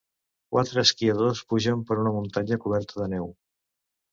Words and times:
quatre 0.55 0.81
esquiadors 0.87 1.43
pugen 1.53 1.83
per 1.91 1.99
una 2.05 2.15
muntanya 2.17 2.61
coberta 2.65 3.03
de 3.05 3.11
neu 3.17 3.29